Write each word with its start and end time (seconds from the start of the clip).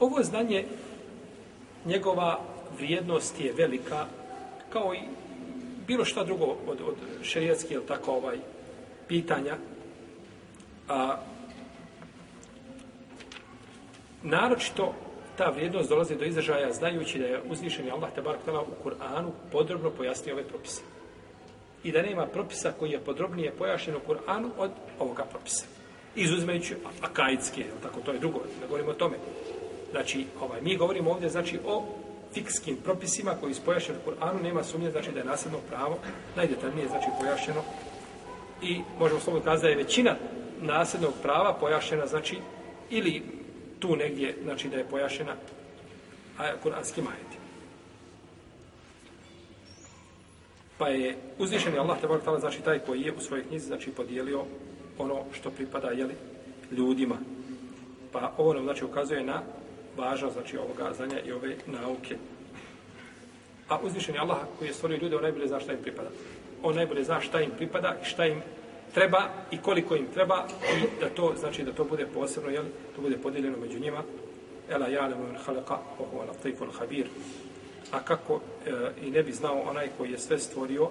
Ovo 0.00 0.22
znanje, 0.22 0.64
njegova 1.84 2.40
vrijednost 2.78 3.40
je 3.40 3.52
velika, 3.52 4.06
kao 4.72 4.94
i 4.94 4.98
bilo 5.86 6.04
šta 6.04 6.24
drugo 6.24 6.44
od, 6.44 6.80
od 6.80 6.96
šerijatskih, 7.22 7.72
ili 7.72 7.86
tako, 7.86 8.12
ovaj, 8.12 8.38
pitanja. 9.08 9.56
A, 10.88 11.16
naročito 14.22 14.94
ta 15.38 15.50
vrijednost 15.50 15.88
dolazi 15.88 16.16
do 16.16 16.24
izražaja 16.24 16.72
znajući 16.72 17.18
da 17.18 17.24
je 17.24 17.42
uzvišeni 17.50 17.90
Allah 17.90 18.10
te 18.14 18.22
barak 18.22 18.40
u 18.46 18.88
Kur'anu 18.88 19.30
podrobno 19.52 19.90
pojasnio 19.90 20.34
ove 20.34 20.44
propise. 20.44 20.82
I 21.84 21.92
da 21.92 22.02
nema 22.02 22.26
propisa 22.26 22.72
koji 22.78 22.90
je 22.90 23.00
podrobnije 23.00 23.52
pojašnjen 23.58 23.96
u 23.96 24.12
Kur'anu 24.12 24.50
od 24.58 24.70
ovoga 24.98 25.24
propisa. 25.24 25.66
Izuzmejući 26.16 26.74
akaidske, 27.00 27.64
tako 27.82 28.00
to 28.00 28.12
je 28.12 28.18
drugo, 28.18 28.38
ne 28.38 28.66
govorimo 28.66 28.90
o 28.90 28.94
tome. 28.94 29.16
Znači, 29.90 30.26
ovaj, 30.40 30.60
mi 30.60 30.76
govorimo 30.76 31.10
ovdje 31.10 31.28
znači 31.28 31.58
o 31.66 31.84
fikskim 32.34 32.76
propisima 32.84 33.34
koji 33.40 33.54
su 33.54 33.62
pojašnjeni 33.64 34.00
u 34.06 34.10
Kur'anu, 34.10 34.42
nema 34.42 34.64
sumnje 34.64 34.90
znači 34.90 35.12
da 35.12 35.18
je 35.18 35.24
nasljedno 35.24 35.58
pravo 35.68 35.98
najdetaljnije 36.36 36.88
znači 36.88 37.06
pojašnjeno 37.20 37.62
i 38.62 38.80
možemo 38.98 39.20
slobodno 39.20 39.44
kazati 39.44 39.66
da 39.66 39.70
je 39.70 39.84
većina 39.84 40.16
nasljednog 40.60 41.12
prava 41.22 41.54
pojašnjena 41.60 42.06
znači 42.06 42.38
ili 42.90 43.22
tu 43.78 43.96
negdje 43.96 44.36
znači 44.42 44.68
da 44.68 44.76
je 44.76 44.84
pojašnjena 44.84 45.34
kuranskim 46.62 47.06
ajetima. 47.06 47.44
Pa 50.78 50.88
je 50.88 51.16
uzvišeni 51.38 51.78
Allah 51.78 52.00
tebara 52.00 52.20
tala 52.20 52.40
znači 52.40 52.62
taj 52.62 52.78
koji 52.78 53.00
je 53.00 53.12
u 53.12 53.20
svojoj 53.20 53.44
knjizi 53.44 53.66
znači 53.66 53.90
podijelio 53.90 54.44
ono 54.98 55.24
što 55.32 55.50
pripada 55.50 55.90
jeli, 55.90 56.14
ljudima. 56.70 57.16
Pa 58.12 58.32
ovo 58.38 58.54
nam 58.54 58.64
znači 58.64 58.84
ukazuje 58.84 59.22
na 59.22 59.42
važnost 59.98 60.34
znači 60.34 60.58
ovoga 60.58 60.92
znanja 60.96 61.20
i 61.26 61.32
ove 61.32 61.56
nauke. 61.66 62.16
A 63.68 63.78
uzvišeni 63.82 64.18
Allah 64.18 64.38
koji 64.58 64.68
je 64.68 64.74
stvorio 64.74 64.98
ljude, 65.02 65.16
on 65.16 65.22
najbolje 65.22 65.46
zna 65.46 65.60
šta 65.60 65.72
im 65.72 65.82
pripada. 65.82 66.08
On 66.62 66.74
najbolje 66.74 67.04
zna 67.04 67.20
šta 67.20 67.40
im 67.40 67.50
pripada 67.56 67.96
i 68.02 68.04
šta 68.04 68.26
im 68.26 68.42
treba 68.94 69.28
i 69.50 69.58
koliko 69.58 69.96
im 69.96 70.06
treba 70.14 70.46
i 70.76 71.00
da 71.00 71.08
to 71.08 71.34
znači 71.40 71.62
da 71.62 71.72
to 71.72 71.84
bude 71.84 72.06
posebno 72.14 72.50
jel 72.50 72.64
to 72.96 73.02
bude 73.02 73.16
podijeljeno 73.16 73.58
među 73.58 73.78
njima 73.80 74.02
ela 74.68 74.86
ya'lamu 74.88 75.32
man 75.32 75.36
khalaqa 75.46 75.78
wa 75.98 76.04
huwa 76.12 76.26
latiful 76.28 76.72
khabir 76.78 77.06
a 77.92 78.00
kako 78.00 78.40
e, 78.66 78.70
i 79.02 79.10
ne 79.10 79.22
bi 79.22 79.32
znao 79.32 79.62
onaj 79.70 79.88
koji 79.98 80.10
je 80.10 80.18
sve 80.18 80.38
stvorio 80.38 80.88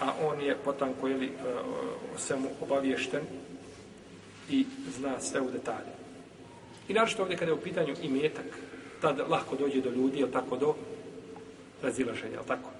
a 0.00 0.12
on 0.26 0.40
je 0.40 0.56
potom 0.64 0.88
koji 1.00 1.12
je 1.12 1.26
e, 1.26 1.30
svemu 2.16 2.48
obaviješten 2.60 3.20
i 4.50 4.66
zna 4.98 5.20
sve 5.20 5.40
u 5.40 5.50
detalje. 5.50 5.92
I 6.88 6.94
naravno 6.94 7.22
ovdje 7.22 7.36
kada 7.36 7.50
je 7.50 7.54
u 7.54 7.60
pitanju 7.60 7.94
imetak, 8.02 8.46
tad 9.00 9.20
lahko 9.28 9.56
dođe 9.56 9.80
do 9.80 9.90
ljudi, 9.90 10.18
jel 10.18 10.30
tako, 10.30 10.56
do 10.56 10.74
razilaženja, 11.82 12.32
jel 12.32 12.44
tako? 12.44 12.70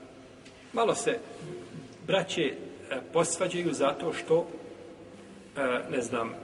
Malo 0.72 0.94
se 0.94 1.18
braće 2.06 2.42
e, 2.42 2.54
posvađaju 3.12 3.72
zato 3.72 4.12
što, 4.12 4.46
e, 5.56 5.60
ne 5.90 6.02
znam, 6.02 6.34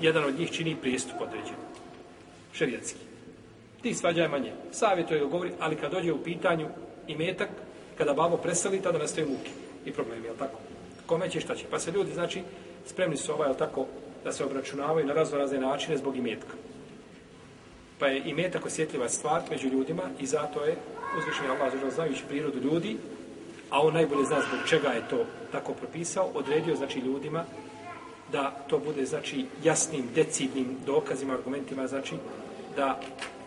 jedan 0.00 0.24
od 0.24 0.38
njih 0.38 0.50
čini 0.50 0.76
pristup 0.76 1.20
određen. 1.20 1.56
Šerijatski. 2.52 2.98
Ti 3.82 3.94
svađaj 3.94 4.28
manje. 4.28 4.52
Savjetuje 4.72 5.20
ga 5.20 5.26
govori, 5.26 5.50
ali 5.60 5.76
kad 5.76 5.92
dođe 5.92 6.12
u 6.12 6.22
pitanju 6.24 6.68
i 7.06 7.16
metak, 7.16 7.48
kada 7.98 8.14
babo 8.14 8.36
preseli, 8.36 8.82
tada 8.82 8.98
nastaju 8.98 9.28
muke 9.28 9.50
i 9.84 9.92
problemi, 9.92 10.26
jel 10.26 10.36
tako? 10.38 10.58
Kome 11.06 11.30
će 11.30 11.40
šta 11.40 11.54
će? 11.54 11.64
Pa 11.70 11.78
se 11.78 11.92
ljudi, 11.92 12.12
znači, 12.12 12.42
spremni 12.86 13.16
su 13.16 13.32
ovaj, 13.32 13.48
jel 13.48 13.56
tako, 13.56 13.86
da 14.24 14.32
se 14.32 14.44
obračunavaju 14.44 15.06
na 15.06 15.12
raznorazne 15.12 15.60
načine 15.60 15.96
zbog 15.96 16.16
imetka. 16.16 16.54
Pa 17.98 18.06
je 18.06 18.22
imetak 18.24 18.66
osjetljiva 18.66 19.08
stvar 19.08 19.42
među 19.50 19.68
ljudima 19.68 20.02
i 20.20 20.26
zato 20.26 20.64
je 20.64 20.76
uzvišen 21.18 21.50
Allah, 21.50 21.94
znajući 21.94 22.24
prirodu 22.28 22.58
ljudi, 22.58 22.96
a 23.70 23.80
on 23.82 23.94
najbolje 23.94 24.24
zna 24.24 24.40
zbog 24.40 24.68
čega 24.68 24.88
je 24.88 25.08
to 25.10 25.26
tako 25.52 25.74
propisao, 25.74 26.30
odredio 26.34 26.76
znači 26.76 26.98
ljudima 26.98 27.44
da 28.32 28.50
to 28.68 28.78
bude 28.78 29.06
znači 29.06 29.46
jasnim, 29.64 30.04
decidnim 30.14 30.76
dokazima, 30.86 31.34
argumentima, 31.34 31.86
znači 31.86 32.16
da 32.76 33.00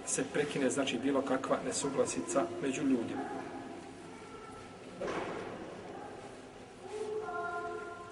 se 0.06 0.24
prekine 0.34 0.70
znači 0.70 1.00
bilo 1.04 1.22
kakva 1.22 1.58
nesuglasica 1.66 2.44
među 2.62 2.82
ljudima. 2.82 3.22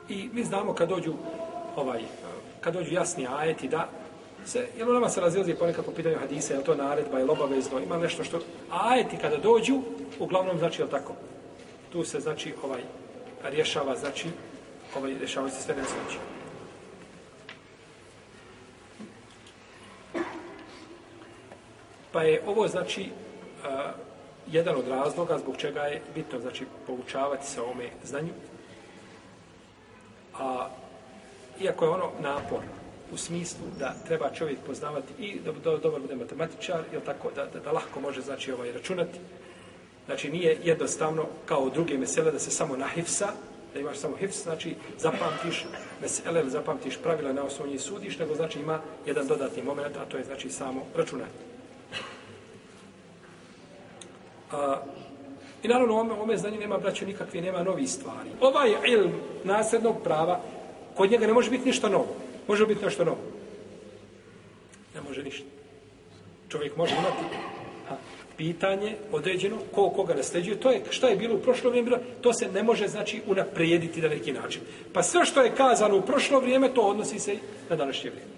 I 0.10 0.30
mi 0.34 0.44
znamo 0.44 0.74
kad 0.74 0.90
dođu 0.90 1.14
ovaj 1.76 2.02
kad 2.62 2.74
dođu 2.74 2.94
jasni 2.94 3.28
ajeti 3.28 3.68
da 3.68 3.90
se, 4.46 4.68
jel 4.78 4.90
u 4.90 4.94
nama 4.94 5.10
se 5.10 5.22
razilazi 5.22 5.56
ponekad 5.56 5.86
po 5.86 5.92
pitanju 5.92 6.18
hadisa, 6.20 6.54
je 6.54 6.64
to 6.64 6.76
naredba, 6.76 7.20
je 7.20 7.30
obavezno, 7.30 7.80
ima 7.80 7.98
nešto 7.98 8.24
što, 8.24 8.40
ajeti 8.72 9.18
kada 9.18 9.38
dođu, 9.38 9.82
uglavnom 10.20 10.58
znači, 10.58 10.82
jel 10.82 10.90
tako, 10.90 11.14
tu 11.92 12.04
se 12.04 12.20
znači 12.20 12.54
ovaj 12.64 12.82
rješava 13.44 13.96
znači 13.96 14.28
ovaj 14.98 15.14
rješava 15.14 15.50
se 15.50 15.62
sve 15.62 15.76
nesreće. 15.76 16.20
Pa 22.12 22.24
je 22.24 22.42
ovo 22.48 22.68
znači 22.68 23.02
uh, 23.02 24.10
jedan 24.52 24.76
od 24.76 24.88
razloga 24.88 25.38
zbog 25.38 25.58
čega 25.58 25.82
je 25.82 26.02
bitno 26.16 26.40
znači 26.40 26.66
poučavati 26.88 27.48
se 27.48 27.62
ome 27.62 27.90
znanju. 28.04 28.34
A 30.40 30.70
iako 31.62 31.86
je 31.86 31.92
ono 31.92 32.12
naporno, 32.22 32.72
u 33.14 33.18
smislu 33.18 33.66
da 33.80 33.96
treba 34.08 34.30
čovjek 34.30 34.60
poznavati 34.68 35.14
i 35.20 35.40
da, 35.40 35.52
do, 35.52 35.78
dobar 35.78 36.02
bude 36.02 36.16
matematičar, 36.16 36.84
jel 36.92 37.02
tako 37.06 37.32
da, 37.36 37.46
da, 37.46 37.60
da 37.60 37.72
lahko 37.72 38.00
može 38.00 38.22
znači 38.22 38.52
ovaj 38.52 38.72
računati, 38.72 39.20
Znači, 40.10 40.32
nije 40.32 40.58
jednostavno 40.64 41.26
kao 41.46 41.70
druge 41.70 41.98
mesele 41.98 42.32
da 42.32 42.40
se 42.40 42.52
samo 42.52 42.78
nahifsa, 42.78 43.28
da 43.74 43.80
imaš 43.80 43.98
samo 43.98 44.16
hifs, 44.16 44.44
znači 44.44 44.76
zapamtiš 44.98 45.66
mesele 46.02 46.50
zapamtiš 46.50 46.98
pravila 46.98 47.34
na 47.34 47.44
osnovu 47.44 47.72
njih 47.72 47.82
sudiš, 47.82 48.18
nego 48.20 48.36
znači 48.36 48.60
ima 48.60 48.80
jedan 49.06 49.28
dodatni 49.28 49.64
moment, 49.64 49.98
a 49.98 50.06
to 50.06 50.18
je 50.18 50.24
znači 50.24 50.50
samo 50.50 50.82
računanje. 50.96 51.32
A, 54.52 54.82
I 55.64 55.68
naravno, 55.68 56.00
ome, 56.00 56.14
ome 56.14 56.38
znanju 56.38 56.60
nema 56.60 56.78
braća 56.78 57.06
nikakve, 57.06 57.42
nema 57.42 57.64
novi 57.64 57.88
stvari. 57.88 58.30
Ovaj 58.42 58.70
ilm 58.88 59.12
nasljednog 59.44 59.96
prava, 60.04 60.40
kod 61.00 61.12
njega 61.12 61.28
ne 61.28 61.34
može 61.34 61.50
biti 61.50 61.66
ništa 61.66 61.90
novo. 61.90 62.08
Može 62.48 62.66
biti 62.66 62.84
nešto 62.86 63.06
novo. 63.06 63.18
Ne 64.96 65.02
može 65.02 65.24
ništa. 65.24 65.46
Čovjek 66.50 66.78
može 66.78 66.96
imati 66.96 67.24
pitanje 68.38 68.96
određeno, 69.12 69.58
ko 69.76 69.90
koga 69.90 70.14
nasljeđuje, 70.14 70.60
to 70.60 70.72
je 70.72 70.82
šta 70.90 71.08
je 71.08 71.16
bilo 71.16 71.36
u 71.36 71.40
prošlo 71.40 71.70
vrijeme, 71.70 71.98
to 72.22 72.34
se 72.34 72.52
ne 72.52 72.64
može 72.64 72.88
znači 72.88 73.22
unaprijediti 73.28 74.02
na 74.02 74.08
neki 74.08 74.32
način. 74.32 74.62
Pa 74.94 75.04
sve 75.04 75.26
što 75.26 75.42
je 75.42 75.56
kazano 75.56 75.98
u 75.98 76.02
prošlo 76.02 76.40
vrijeme, 76.40 76.74
to 76.74 76.82
odnosi 76.82 77.20
se 77.20 77.36
na 77.70 77.76
današnje 77.76 78.10
vrijeme. 78.10 78.32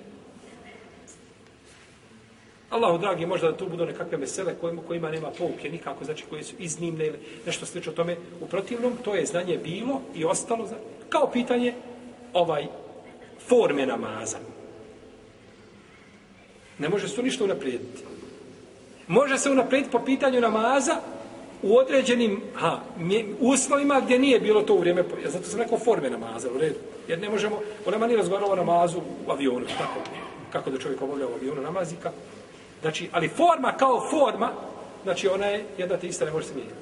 Allahu 2.69 2.97
dragi, 2.97 3.25
možda 3.25 3.51
da 3.51 3.57
tu 3.57 3.69
budu 3.69 3.85
nekakve 3.85 4.17
mesele 4.17 4.53
kojima, 4.61 4.81
kojima 4.88 5.11
nema 5.11 5.31
pouke 5.38 5.69
nikako, 5.69 6.05
znači 6.05 6.23
koje 6.29 6.44
su 6.44 6.55
iznimne 6.59 7.07
ili 7.07 7.17
nešto 7.45 7.66
slično 7.66 7.91
tome. 7.91 8.17
U 8.41 8.47
protivnom, 8.47 8.94
to 9.03 9.16
je 9.16 9.25
znanje 9.25 9.57
bilo 9.57 10.01
i 10.16 10.25
ostalo, 10.25 10.69
kao 11.09 11.31
pitanje 11.31 11.73
ovaj 12.34 12.68
forme 13.47 13.86
namaza. 13.86 14.38
Ne 16.80 16.90
može 16.90 17.08
se 17.08 17.16
tu 17.16 17.24
ništa 17.24 17.44
unaprijediti 17.44 18.03
može 19.12 19.38
se 19.38 19.52
unaprijediti 19.52 19.92
po 19.92 20.00
pitanju 20.00 20.42
namaza 20.42 20.96
u 21.64 21.78
određenim 21.78 22.42
ha, 22.56 22.80
uslovima 23.40 24.02
gdje 24.06 24.19
nije 24.19 24.40
bilo 24.40 24.62
to 24.62 24.74
u 24.74 24.80
vrijeme, 24.80 25.03
zato 25.25 25.46
sam 25.46 25.59
rekao 25.59 25.80
forme 25.80 26.09
namaza, 26.09 26.50
u 26.56 26.58
redu. 26.58 26.80
Jer 27.08 27.19
ne 27.19 27.30
možemo, 27.30 27.59
u 27.86 27.92
nama 27.92 28.08
nije 28.08 28.18
razgovarao 28.18 28.52
o 28.52 28.56
namazu 28.56 28.98
u 29.28 29.31
avionu, 29.31 29.66
tako, 29.78 30.00
kako 30.52 30.69
da 30.69 30.78
čovjek 30.78 31.02
obavlja 31.02 31.28
u 31.28 31.34
avionu 31.34 31.62
namazi, 31.62 31.96
kako. 32.03 32.16
Znači, 32.81 33.09
ali 33.12 33.28
forma 33.28 33.74
kao 33.77 34.07
forma, 34.10 34.51
znači 35.04 35.27
ona 35.27 35.45
je 35.45 35.66
jedna 35.77 35.98
te 35.98 36.07
ista, 36.07 36.25
ne 36.25 36.31
može 36.31 36.48
se 36.48 36.54
mijenjati. 36.56 36.81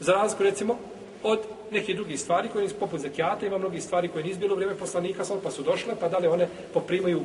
Za 0.00 0.12
razliku, 0.12 0.42
recimo, 0.42 0.78
od 1.22 1.40
neke 1.70 1.94
drugi 1.94 2.16
stvari 2.16 2.48
koje 2.48 2.62
nisu 2.62 2.74
poput 2.74 3.00
zekijata, 3.00 3.46
ima 3.46 3.58
mnogi 3.58 3.80
stvari 3.80 4.08
koje 4.08 4.24
nisu 4.24 4.40
bilo 4.40 4.54
u 4.54 4.56
vrijeme 4.56 4.76
poslanika, 4.76 5.24
pa 5.42 5.50
su 5.50 5.62
došle, 5.62 5.94
pa 6.00 6.08
da 6.08 6.18
li 6.18 6.26
one 6.26 6.48
poprimaju 6.74 7.22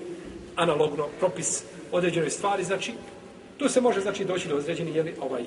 analogno 0.56 1.08
propis 1.20 1.64
određenoj 1.92 2.30
stvari, 2.30 2.64
znači, 2.64 2.94
tu 3.58 3.70
se 3.70 3.82
može 3.82 4.02
znači 4.02 4.26
doći 4.26 4.48
do 4.48 4.56
određeni 4.56 4.96
jeli, 4.96 5.16
ovaj, 5.22 5.42
e, 5.42 5.46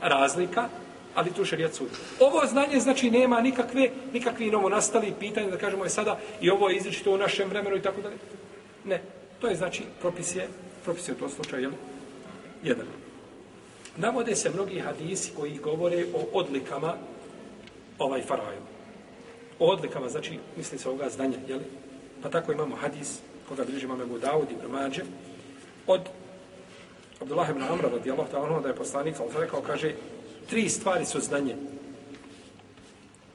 razlika, 0.00 0.68
ali 1.14 1.32
tu 1.32 1.44
šerijat 1.44 1.74
sudi. 1.74 1.90
Ovo 2.20 2.46
znanje, 2.46 2.80
znači, 2.80 3.10
nema 3.10 3.40
nikakve, 3.40 3.90
nikakvi 4.12 4.50
novo 4.50 4.68
nastali 4.68 5.14
pitanja, 5.20 5.50
da 5.50 5.56
kažemo 5.56 5.84
je 5.84 5.90
sada 5.90 6.18
i 6.40 6.50
ovo 6.50 6.68
je 6.68 6.76
izričito 6.76 7.14
u 7.14 7.18
našem 7.18 7.48
vremenu 7.48 7.76
i 7.76 7.82
tako 7.82 8.00
dalje. 8.00 8.16
Ne, 8.84 9.02
to 9.40 9.48
je, 9.48 9.56
znači, 9.56 9.82
propis 10.00 10.36
je, 10.36 10.48
propis 10.84 11.08
je 11.08 11.12
u 11.12 11.18
tom 11.18 11.30
slučaju, 11.30 11.62
jeli, 11.62 11.74
jedan. 12.62 12.86
Navode 13.96 14.36
se 14.36 14.50
mnogi 14.50 14.78
hadisi 14.78 15.32
koji 15.36 15.58
govore 15.58 16.04
o 16.14 16.38
odlikama 16.38 16.94
Pa 18.02 18.06
ovaj 18.06 18.22
faraju. 18.22 18.60
O 19.58 19.66
odlikama, 19.66 20.08
znači, 20.08 20.38
misli 20.56 20.78
se 20.78 20.88
ovoga 20.88 21.08
znanja, 21.08 21.38
jeli? 21.48 21.64
Pa 22.22 22.28
tako 22.28 22.52
imamo 22.52 22.76
hadis 22.76 23.18
koga 23.48 23.64
bliži 23.64 23.84
imam 23.84 24.00
Ebu 24.00 24.18
Dawud 24.18 24.50
i 24.50 24.56
Brmađe, 24.62 25.02
od 25.86 26.00
Abdullah 27.20 27.50
ibn 27.50 27.62
Amra 27.62 27.88
radijallahu 27.88 28.32
ta'ala 28.32 28.62
da 28.62 28.68
je 28.68 28.74
poslanik 28.74 29.16
sallallahu 29.16 29.40
rekao 29.40 29.60
kaže 29.60 29.94
tri 30.50 30.68
stvari 30.68 31.04
su 31.04 31.20
znanje. 31.20 31.56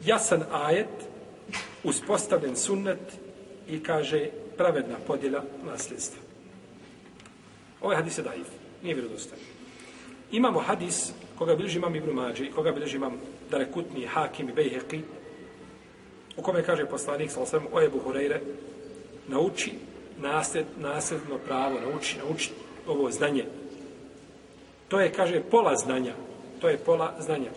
Jasan 0.05 0.43
ajet, 0.51 1.07
uspostavljen 1.83 2.55
sunnet 2.55 3.19
i 3.69 3.83
kaže 3.83 4.29
pravedna 4.57 4.95
podjela 5.07 5.43
nasljedstva. 5.65 6.21
Ovaj 7.81 7.95
hadis 7.95 8.17
je 8.17 8.23
daif, 8.23 8.47
nije 8.83 8.95
vjerodostojan. 8.95 9.41
Imamo 10.31 10.59
hadis 10.59 11.13
koga 11.37 11.55
bilježi 11.55 11.77
imam 11.77 11.95
Ibn 11.95 12.11
Mađe 12.11 12.45
i 12.45 12.51
koga 12.51 12.71
bilježi 12.71 12.95
imam 12.95 13.13
Darekutni, 13.51 14.05
Hakim 14.05 14.49
i 14.49 14.53
Bejheqi, 14.53 15.01
u 16.37 16.41
kome 16.41 16.63
kaže 16.63 16.85
poslanik 16.85 17.31
sa 17.31 17.41
osvrame 17.41 17.65
o 17.71 17.81
Ebu 17.81 17.99
Hureyre, 18.05 18.39
nauči 19.27 19.71
nasled, 20.21 20.65
nasledno 20.77 21.37
pravo, 21.37 21.79
nauči, 21.79 22.17
nauči 22.17 22.51
ovo 22.87 23.11
znanje. 23.11 23.45
To 24.87 24.99
je, 24.99 25.11
kaže, 25.11 25.41
pola 25.51 25.75
znanja. 25.75 26.13
To 26.61 26.69
je 26.69 26.77
pola 26.77 27.13
znanja. 27.19 27.51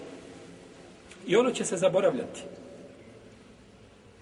I 1.27 1.37
ono 1.37 1.51
će 1.51 1.65
se 1.65 1.77
zaboravljati. 1.77 2.43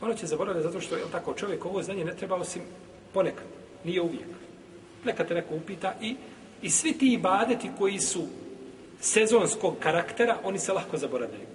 Ono 0.00 0.15
će 0.15 0.27
zaboravljati 0.27 0.69
zato 0.69 0.81
što 0.81 0.97
je 0.97 1.03
tako 1.12 1.35
čovjek 1.35 1.65
ovo 1.65 1.83
znanje 1.83 2.05
ne 2.05 2.17
treba 2.17 2.37
osim 2.37 2.62
ponekad. 3.15 3.45
Nije 3.85 4.03
uvijek. 4.03 4.29
Neka 5.05 5.25
te 5.25 5.35
neko 5.35 5.55
upita 5.55 5.95
i, 6.00 6.17
i 6.63 6.71
svi 6.71 6.93
ti 6.93 7.13
ibadeti 7.13 7.71
koji 7.79 7.99
su 7.99 8.27
sezonskog 9.01 9.75
karaktera, 9.81 10.37
oni 10.45 10.59
se 10.59 10.73
lahko 10.73 10.97
zaboravljaju. 10.97 11.47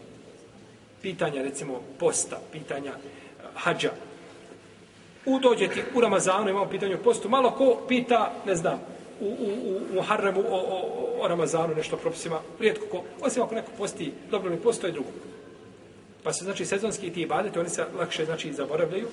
Pitanja, 1.02 1.42
recimo, 1.42 1.82
posta, 2.00 2.40
pitanja 2.52 2.92
eh, 2.92 3.44
hađa. 3.56 3.92
U 5.26 5.40
dođeti 5.40 5.84
u 5.96 6.02
Ramazanu, 6.02 6.50
imamo 6.50 6.70
pitanje 6.70 6.96
o 6.96 7.04
postu, 7.04 7.30
malo 7.30 7.52
ko 7.52 7.86
pita, 7.88 8.34
ne 8.46 8.56
znam, 8.56 8.80
u, 9.22 9.26
u, 9.26 9.30
u, 9.96 10.00
u 10.00 10.02
Harremu 10.02 10.40
o, 10.40 10.58
o, 10.58 11.24
o 11.24 11.28
Ramazanu, 11.28 11.76
nešto 11.76 11.98
propisima, 11.98 12.40
rijetko 12.60 12.86
ko, 12.86 13.04
osim 13.22 13.44
ako 13.44 13.56
neko 13.56 13.72
posti, 13.78 14.12
dobro 14.32 14.52
mi 14.52 14.58
postoje 14.58 14.94
drugo. 14.94 15.10
Pa 16.24 16.34
se, 16.34 16.46
znači, 16.46 16.66
sezonski 16.66 17.14
ti 17.14 17.22
ibadeti, 17.22 17.60
oni 17.60 17.70
se 17.70 17.86
lakše, 17.98 18.26
znači, 18.26 18.54
zaboravljaju. 18.54 19.08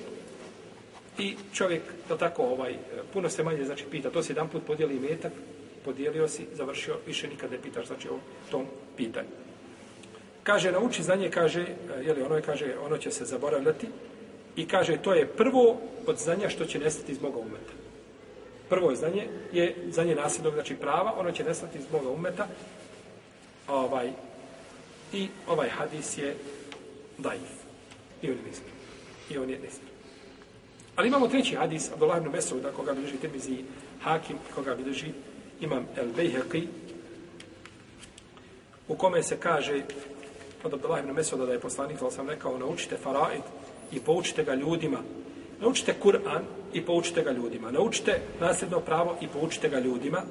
I 1.19 1.37
čovjek, 1.53 1.83
to 2.09 2.17
tako, 2.17 2.43
ovaj, 2.43 2.75
puno 3.13 3.29
se 3.29 3.43
manje, 3.43 3.65
znači, 3.65 3.85
pita, 3.91 4.11
to 4.11 4.23
se 4.23 4.33
jedan 4.33 4.49
put 4.49 4.63
podijeli 4.67 5.01
metak, 5.01 5.33
podijelio 5.85 6.29
si, 6.29 6.47
završio, 6.53 6.97
više 7.07 7.29
nikad 7.29 7.51
ne 7.51 7.59
pitaš, 7.63 7.87
znači, 7.87 8.09
o 8.09 8.19
tom 8.51 8.67
pitanju. 8.97 9.29
Kaže, 10.43 10.73
nauči 10.73 11.03
znanje, 11.03 11.31
kaže, 11.31 11.61
e, 11.61 12.05
je 12.05 12.15
li 12.15 12.23
ono 12.23 12.37
je, 12.37 12.43
kaže, 12.43 12.75
ono 12.79 12.99
će 12.99 13.11
se 13.11 13.25
zaboravljati, 13.25 13.87
i 14.57 14.69
kaže, 14.69 14.97
to 14.97 15.15
je 15.15 15.27
prvo 15.27 15.81
od 16.07 16.19
znanja 16.19 16.49
što 16.49 16.65
će 16.65 16.79
nestati 16.79 17.13
iz 17.13 17.23
moga 17.23 17.39
umeta. 17.39 17.73
Prvo 18.69 18.91
je 18.91 18.97
znanje, 18.97 19.29
je 19.53 19.77
znanje 19.91 20.15
nasljednog, 20.15 20.55
znači 20.55 20.75
prava, 20.75 21.15
ono 21.19 21.33
će 21.33 21.45
nestati 21.45 21.79
iz 21.79 21.85
moga 21.93 22.11
umeta, 22.11 22.47
ovaj, 23.69 24.11
i 25.13 25.29
ovaj 25.47 25.69
hadis 25.69 26.19
je 26.19 26.37
daif. 27.19 27.51
I 28.23 28.31
on 28.31 28.37
je 28.37 28.43
nismi. 28.43 28.71
I 29.31 29.39
on 29.39 29.51
je 29.51 29.59
nismi. 29.59 29.89
Ali 30.97 31.09
imamo 31.09 31.29
treći 31.29 31.57
hadis, 31.57 31.91
Abdullah 31.93 32.19
ibn 32.19 32.31
Mesuda, 32.31 32.73
koga 32.73 32.93
bilježi 32.93 33.17
Tirmizi 33.17 33.65
Hakim, 34.03 34.37
koga 34.55 34.75
bilježi 34.75 35.13
imam 35.61 35.87
El 35.97 36.09
Bejheqi, 36.17 36.67
u 38.89 38.95
kome 38.95 39.23
se 39.23 39.37
kaže 39.37 39.83
od 40.65 40.75
Abdullah 40.75 41.01
ibn 41.01 41.13
Mesuda 41.13 41.47
da 41.47 41.53
je 41.53 41.61
poslanik, 41.61 42.03
ali 42.03 42.13
sam 42.13 42.29
rekao, 42.29 42.59
naučite 42.59 42.97
faraid 42.97 43.43
i 43.93 44.01
poučite 44.01 44.45
ga 44.45 44.55
ljudima. 44.55 44.99
Naučite 45.61 45.95
Kur'an 46.03 46.43
i 46.73 46.83
poučite 46.83 47.23
ga 47.23 47.31
ljudima. 47.31 47.71
Naučite 47.71 48.21
nasljedno 48.41 48.81
pravo 48.81 49.17
i 49.21 49.29
poučite 49.29 49.69
ga 49.69 49.79
ljudima. 49.79 50.23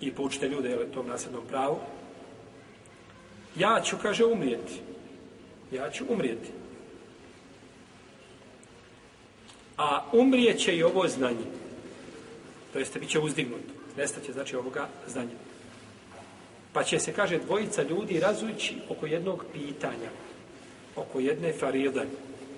I 0.00 0.12
poučite 0.12 0.48
ljude 0.48 0.68
jel, 0.68 0.84
tom 0.94 1.06
nasljednom 1.06 1.42
pravu. 1.48 1.78
Ja 3.56 3.80
ću, 3.84 3.96
kaže, 4.02 4.24
umrijeti. 4.24 4.80
Ja 5.72 5.90
ću 5.90 6.04
umrijeti. 6.08 6.48
A 9.76 10.04
umrijeće 10.12 10.76
i 10.76 10.82
ovo 10.82 11.08
znanje. 11.08 11.46
To 12.72 12.78
jeste, 12.78 12.98
bit 12.98 13.08
će 13.08 13.18
uzdignuto. 13.18 13.79
Nestaće, 13.96 14.32
znači, 14.32 14.56
ovoga 14.56 14.88
znanja. 15.06 15.36
Pa 16.72 16.82
će 16.82 16.98
se, 16.98 17.12
kaže, 17.12 17.38
dvojica 17.38 17.82
ljudi 17.82 18.20
razući 18.20 18.74
oko 18.88 19.06
jednog 19.06 19.44
pitanja. 19.52 20.10
Oko 20.96 21.20
jedne 21.20 21.52
farida, 21.52 22.04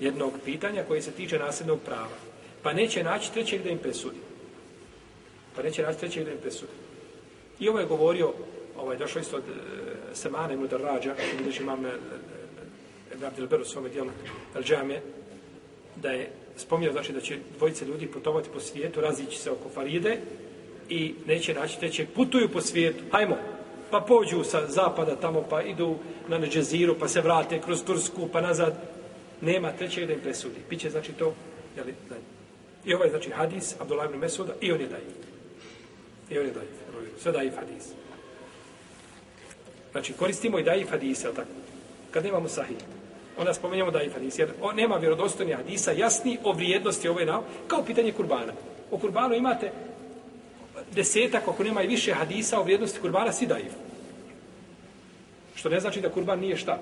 Jednog 0.01 0.33
pitanja 0.45 0.85
koje 0.89 1.03
se 1.03 1.11
tiče 1.11 1.39
nasljednog 1.39 1.81
prava. 1.85 2.17
Pa 2.63 2.73
neće 2.73 3.05
naći 3.05 3.33
trećeg 3.33 3.63
da 3.63 3.71
im 3.71 3.79
presudi. 3.79 4.19
Pa 5.57 5.63
neće 5.63 5.83
naći 5.83 5.99
trećeg 5.99 6.25
da 6.25 6.31
im 6.33 6.39
presudi. 6.39 6.73
I 7.61 7.69
ovo 7.69 7.79
je 7.79 7.87
govorio, 7.87 8.33
ovaj, 8.77 8.97
došlo 8.97 9.21
isto 9.21 9.37
od 9.37 9.43
e, 9.43 10.15
Semana 10.15 10.53
ibn 10.53 10.67
Darrađa, 10.67 11.15
gdje 11.41 11.61
imam 11.61 11.87
e, 11.87 11.89
e, 11.89 11.93
e, 11.93 13.15
Ibn 13.15 13.25
Abdel 13.25 13.47
Beru 13.47 13.65
svome 13.65 13.89
dijelu 13.89 14.11
El 14.55 14.63
Džame, 14.63 15.01
da 15.97 16.11
je 16.11 16.31
spominjao 16.57 16.93
znači 16.93 17.13
da 17.13 17.21
će 17.21 17.39
dvojice 17.57 17.85
ljudi 17.85 18.07
putovati 18.07 18.49
po 18.53 18.61
svijetu, 18.61 19.01
razići 19.01 19.39
se 19.39 19.51
oko 19.51 19.69
Faride 19.69 20.19
i 20.89 21.15
neće 21.27 21.55
naći 21.55 21.79
trećeg, 21.79 22.09
putuju 22.15 22.49
po 22.49 22.61
svijetu, 22.61 23.05
hajmo, 23.13 23.37
pa 23.91 24.01
pođu 24.01 24.45
sa 24.45 24.67
zapada 24.67 25.17
tamo, 25.17 25.45
pa 25.51 25.63
idu 25.63 25.97
na 26.29 26.39
Neđeziru, 26.39 26.97
pa 26.99 27.09
se 27.09 27.21
vrate 27.21 27.61
kroz 27.61 27.85
Tursku, 27.85 28.29
pa 28.33 28.41
nazad, 28.41 28.75
nema 29.41 29.73
trećeg 29.73 30.07
da 30.07 30.13
im 30.13 30.21
presudi. 30.21 30.61
Biće 30.71 30.91
znači 30.91 31.13
to, 31.13 31.35
jeli, 31.77 31.95
da 32.09 32.15
I 32.85 32.95
ovaj 32.95 33.11
znači 33.11 33.31
hadis 33.31 33.75
Abdullah 33.81 34.09
ibn 34.09 34.19
Mesuda 34.19 34.53
i 34.61 34.73
on 34.73 34.81
je 34.81 34.87
dajiv. 34.87 35.13
I 36.31 36.39
on 36.39 36.47
je 36.47 36.53
dajiv. 36.53 36.71
Sve 37.19 37.33
dajiv 37.33 37.53
hadis. 37.57 37.89
Znači 39.93 40.13
koristimo 40.13 40.59
i 40.59 40.63
dajiv 40.63 40.87
hadis, 40.91 41.23
tako? 41.23 41.43
Kad 42.11 42.25
nemamo 42.25 42.49
sahih 42.49 42.77
onda 43.39 43.55
spomenjamo 43.55 43.91
da 43.91 43.99
je 43.99 44.11
hadis, 44.11 44.39
jer 44.39 44.51
o, 44.61 44.73
nema 44.73 44.97
vjerodostojnih 44.97 45.57
hadisa 45.57 45.93
jasni 45.93 46.39
o 46.45 46.53
vrijednosti 46.53 47.09
ove 47.09 47.25
nao, 47.25 47.45
kao 47.67 47.85
pitanje 47.85 48.13
kurbana. 48.13 48.53
O 48.91 48.99
kurbanu 48.99 49.35
imate 49.35 49.73
desetak, 50.95 51.49
ako 51.49 51.65
nema 51.65 51.83
i 51.83 51.87
više 51.87 52.13
hadisa 52.13 52.61
o 52.61 52.63
vrijednosti 52.63 53.01
kurbana, 53.01 53.33
si 53.33 53.47
daiv. 53.47 53.73
Što 55.55 55.69
ne 55.69 55.81
znači 55.81 56.01
da 56.01 56.11
kurban 56.11 56.41
nije 56.41 56.57
šta? 56.57 56.79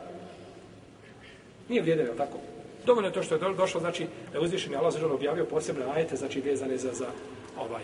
Nije 1.69 1.83
vrijedan, 1.83 2.07
je 2.07 2.17
tako? 2.17 2.39
Dovoljno 2.87 3.09
je 3.09 3.13
to 3.13 3.23
što 3.23 3.35
je 3.35 3.55
došlo, 3.55 3.81
znači, 3.81 4.07
da 4.33 4.39
je 4.39 4.45
uzvišen 4.45 4.75
Allah 4.75 4.93
zađer 4.93 5.13
objavio 5.13 5.45
posebne 5.45 5.85
ajete, 5.95 6.17
znači, 6.17 6.41
vezane 6.41 6.77
za, 6.77 6.93
za 6.93 7.07
ovaj, 7.59 7.83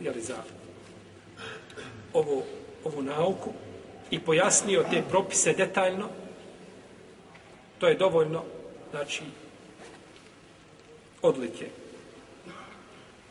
jeli, 0.00 0.20
za 0.20 0.36
ovo, 2.12 2.42
ovu 2.84 3.02
nauku 3.02 3.50
i 4.10 4.20
pojasnio 4.20 4.84
te 4.90 5.02
propise 5.10 5.52
detaljno, 5.52 6.08
To 7.78 7.88
je 7.88 7.94
dovoljno, 7.94 8.42
znači, 8.90 9.22
odlike. 11.22 11.66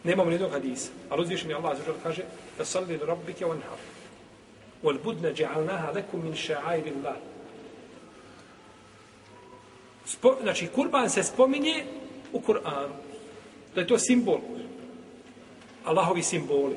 Nemamo 0.06 0.30
ni 0.30 0.36
jednog 0.36 0.52
hadisa, 0.52 0.92
ali 1.10 1.22
uzvišen 1.22 1.50
je 1.50 1.56
Allah 1.56 1.78
zažel 1.78 1.94
kaže 2.04 2.24
Fasalli 2.58 2.98
li 2.98 3.06
rabbike 3.06 3.46
on. 3.46 3.62
Wal 4.84 5.00
budne 5.04 5.34
dja'alnaha 5.34 5.96
lekum 5.96 6.24
min 6.24 6.34
ša'ajri 6.34 6.94
Allah. 7.00 7.16
Spo, 10.06 10.38
znači, 10.42 10.68
kurban 10.68 11.10
se 11.10 11.24
spominje 11.24 11.84
u 12.34 12.40
Kur'anu. 12.40 12.94
Da 13.76 13.82
je 13.82 13.88
to 13.88 13.98
simbol. 13.98 14.40
Allahovi 15.86 16.24
simboli. 16.24 16.76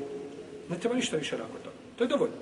Ne 0.69 0.79
treba 0.79 0.97
ništa 0.97 1.17
više 1.17 1.39
nakon 1.39 1.57
to. 1.65 1.71
To 1.97 2.05
je 2.05 2.09
dovoljno. 2.09 2.37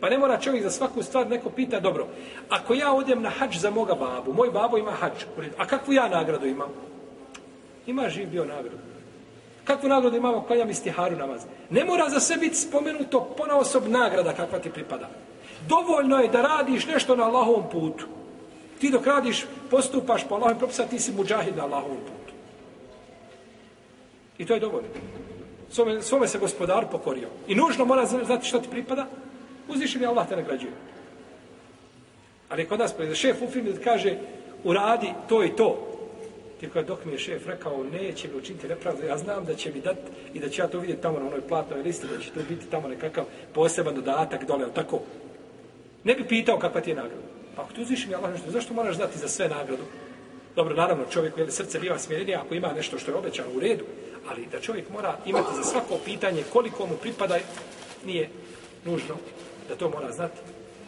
Pa 0.00 0.10
ne 0.10 0.18
mora 0.18 0.40
čovjek 0.40 0.62
za 0.62 0.70
svaku 0.70 1.02
stvar 1.02 1.26
neko 1.30 1.50
pita, 1.50 1.80
dobro, 1.80 2.06
ako 2.48 2.74
ja 2.74 2.92
odem 2.92 3.22
na 3.22 3.30
hađ 3.30 3.58
za 3.58 3.70
moga 3.70 3.94
babu, 3.94 4.32
moj 4.32 4.50
babo 4.50 4.78
ima 4.78 4.90
hađ, 4.90 5.24
a 5.58 5.66
kakvu 5.66 5.92
ja 5.92 6.08
nagradu 6.08 6.46
imam? 6.46 6.68
Ima 7.86 8.08
živ 8.08 8.30
bio 8.30 8.44
nagradu. 8.44 8.97
Kakvu 9.68 9.88
nagradu 9.88 10.16
imam 10.16 10.34
ako 10.34 10.46
klanjam 10.46 10.70
istiharu 10.70 11.16
namaz? 11.16 11.44
Ne 11.70 11.84
mora 11.84 12.08
za 12.08 12.20
sve 12.20 12.36
biti 12.36 12.56
spomenuto 12.56 13.20
pona 13.36 13.58
osob 13.58 13.88
nagrada 13.88 14.32
kakva 14.32 14.58
ti 14.58 14.70
pripada. 14.70 15.08
Dovoljno 15.68 16.18
je 16.18 16.28
da 16.28 16.42
radiš 16.42 16.86
nešto 16.86 17.16
na 17.16 17.24
Allahovom 17.24 17.64
putu. 17.72 18.06
Ti 18.80 18.90
dok 18.90 19.06
radiš, 19.06 19.46
postupaš 19.70 20.24
po 20.28 20.34
Allahovom 20.34 20.58
propisa, 20.58 20.86
ti 20.86 20.98
si 20.98 21.12
muđahid 21.12 21.56
na 21.56 21.64
Allahovom 21.64 21.96
putu. 21.96 22.34
I 24.38 24.46
to 24.46 24.54
je 24.54 24.60
dovoljno. 24.60 24.88
Svome, 25.70 26.02
svome 26.02 26.28
se 26.28 26.38
gospodar 26.38 26.86
pokorio. 26.90 27.28
I 27.48 27.54
nužno 27.54 27.84
mora 27.84 28.06
znati 28.06 28.46
što 28.46 28.58
ti 28.58 28.68
pripada, 28.70 29.06
Uzvišen 29.68 30.02
je 30.02 30.08
Allah 30.08 30.28
te 30.28 30.36
nagrađuje. 30.36 30.72
Ali 32.48 32.68
kod 32.68 32.78
nas, 32.78 32.94
šef 33.14 33.42
u 33.42 33.50
firmi 33.50 33.72
kaže, 33.84 34.16
uradi 34.64 35.12
to 35.28 35.44
i 35.44 35.56
to. 35.56 35.97
Ti 36.60 36.68
kada 36.68 36.86
dok 36.86 37.04
mi 37.04 37.12
je 37.12 37.18
šef 37.18 37.46
rekao, 37.46 37.84
neće 37.84 38.28
mi 38.28 38.34
učiniti 38.34 38.68
nepravdu, 38.68 39.06
ja 39.06 39.18
znam 39.18 39.44
da 39.44 39.54
će 39.54 39.72
mi 39.72 39.80
dati 39.80 40.00
i 40.34 40.40
da 40.40 40.48
će 40.48 40.62
ja 40.62 40.68
to 40.68 40.78
vidjeti 40.78 41.02
tamo 41.02 41.18
na 41.18 41.26
onoj 41.26 41.48
platnoj 41.48 41.82
listi, 41.82 42.06
da 42.06 42.18
će 42.18 42.30
to 42.30 42.40
biti 42.48 42.66
tamo 42.70 42.88
nekakav 42.88 43.24
poseban 43.54 43.94
dodatak 43.94 44.44
dole, 44.46 44.64
ali 44.64 44.74
tako. 44.74 45.00
Ne 46.04 46.14
bi 46.14 46.24
pitao 46.24 46.58
kakva 46.58 46.80
ti 46.80 46.90
je 46.90 46.96
nagrada. 46.96 47.22
Pa 47.56 47.62
ako 47.62 47.72
ti 47.72 47.82
uzvišen 47.82 48.08
mi 48.08 48.14
Allah 48.14 48.32
nešto, 48.32 48.50
zašto 48.50 48.74
moraš 48.74 48.96
dati 48.96 49.18
za 49.18 49.28
sve 49.28 49.48
nagradu? 49.48 49.82
Dobro, 50.56 50.74
naravno, 50.74 51.04
čovjek 51.10 51.38
je 51.38 51.50
srce 51.50 51.78
biva 51.78 51.98
smjerenije 51.98 52.36
ako 52.36 52.54
ima 52.54 52.72
nešto 52.72 52.98
što 52.98 53.10
je 53.10 53.16
obećano 53.16 53.48
u 53.54 53.60
redu, 53.60 53.84
Ali 54.30 54.46
da 54.52 54.60
čovjek 54.60 54.90
mora 54.90 55.18
imati 55.26 55.56
za 55.56 55.62
svako 55.62 55.98
pitanje 56.04 56.44
koliko 56.52 56.86
mu 56.86 56.96
pripada, 56.96 57.38
nije 58.06 58.28
nužno 58.84 59.14
da 59.68 59.76
to 59.76 59.90
mora 59.90 60.12
znati. 60.12 60.38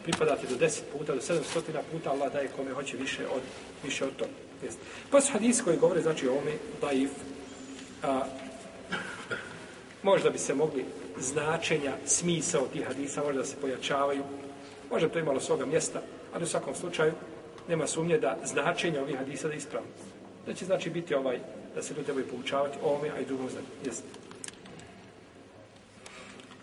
Pripada 0.03 0.37
ti 0.37 0.47
do 0.47 0.67
10 0.67 0.81
puta, 0.93 1.15
do 1.15 1.21
700 1.21 1.61
puta, 1.93 2.11
Allah 2.11 2.33
daje 2.33 2.49
kome 2.57 2.73
hoće 2.73 2.97
više 2.97 3.27
od, 3.27 3.43
više 3.85 4.05
od 4.05 4.17
toga. 4.17 4.50
Jest. 4.63 4.79
Pa 5.11 5.21
su 5.21 5.33
hadisi 5.33 5.63
koji 5.63 5.79
govore, 5.79 6.03
znači 6.03 6.29
o 6.29 6.33
ovome, 6.33 6.53
daif, 6.81 7.11
a, 8.03 8.25
možda 10.03 10.31
bi 10.31 10.39
se 10.39 10.55
mogli 10.55 10.85
značenja, 11.19 11.93
smisa 12.07 12.61
od 12.61 12.73
tih 12.73 12.87
hadisa, 12.87 13.25
možda 13.25 13.45
se 13.45 13.57
pojačavaju, 13.61 14.23
možda 14.91 15.09
to 15.09 15.19
imalo 15.19 15.41
svoga 15.41 15.67
mjesta, 15.67 16.03
ali 16.35 16.45
u 16.45 16.47
svakom 16.47 16.75
slučaju 16.75 17.13
nema 17.69 17.87
sumnje 17.87 18.19
da 18.19 18.39
značenje 18.45 19.01
ovih 19.01 19.17
hadisa 19.17 19.49
da 19.49 19.55
ispravno. 19.55 19.89
Da 20.47 20.55
će 20.55 20.65
znači 20.65 20.91
biti 20.91 21.15
ovaj, 21.15 21.39
da 21.75 21.83
se 21.83 21.95
ljudi 21.95 22.05
trebaju 22.05 22.27
poučavati 22.27 22.79
ovome, 22.83 23.11
a 23.11 23.21
i 23.21 23.25
drugom 23.25 23.51
znači. 23.51 23.67
Jeste. 23.85 24.30